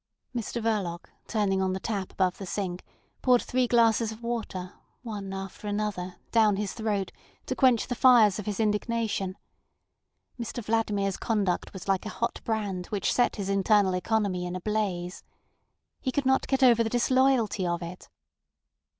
[0.35, 2.83] Mr Verloc, turning on the tap above the sink,
[3.21, 7.11] poured three glasses of water, one after another, down his throat
[7.45, 9.37] to quench the fires of his indignation.
[10.39, 14.61] Mr Vladimir's conduct was like a hot brand which set his internal economy in a
[14.61, 15.23] blaze.
[15.99, 18.09] He could not get over the disloyalty of it.